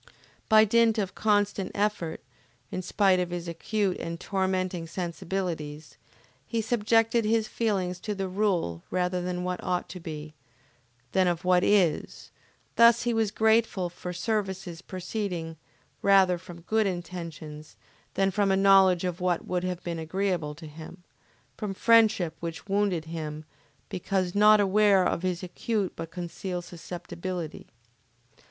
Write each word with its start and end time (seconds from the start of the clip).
By 0.49 0.65
dint 0.65 0.97
of 0.97 1.13
constant 1.13 1.71
effort, 1.75 2.23
in 2.71 2.81
spite 2.81 3.19
of 3.19 3.29
his 3.29 3.47
acute 3.47 3.97
and 3.99 4.19
tormenting 4.19 4.87
sensibilities, 4.87 5.95
he 6.47 6.59
subjected 6.59 7.23
his 7.23 7.47
feelings 7.47 7.99
to 7.99 8.15
the 8.15 8.27
rule 8.27 8.81
rather 8.89 9.19
of 9.19 9.41
what 9.43 9.63
ought 9.63 9.87
to 9.89 9.99
be, 9.99 10.33
than 11.11 11.27
of 11.27 11.45
what 11.45 11.63
is; 11.63 12.31
thus 12.77 13.03
he 13.03 13.13
was 13.13 13.29
grateful 13.29 13.91
for 13.91 14.11
services 14.11 14.81
proceeding 14.81 15.55
rather 16.01 16.39
from 16.39 16.61
good 16.61 16.87
intentions 16.87 17.75
than 18.15 18.31
from 18.31 18.49
a 18.49 18.57
knowledge 18.57 19.03
of 19.03 19.21
what 19.21 19.45
would 19.45 19.63
have 19.63 19.83
been 19.83 19.99
agreeable 19.99 20.55
to 20.55 20.65
him; 20.65 21.03
from 21.57 21.75
friendship 21.75 22.35
which 22.39 22.65
wounded 22.67 23.05
him, 23.05 23.45
because 23.87 24.33
not 24.33 24.59
aware 24.59 25.05
of 25.05 25.21
his 25.21 25.43
acute 25.43 25.93
but 25.95 26.09
concealed 26.09 26.65
susceptibility. 26.65 27.67